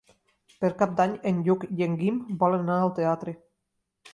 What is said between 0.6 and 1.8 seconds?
Per Cap d'Any en Lluc